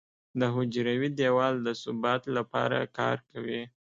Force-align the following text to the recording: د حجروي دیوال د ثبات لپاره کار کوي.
د 0.39 0.41
حجروي 0.55 1.09
دیوال 1.19 1.55
د 1.65 1.67
ثبات 1.83 2.21
لپاره 2.37 2.77
کار 2.97 3.17
کوي. 3.31 3.61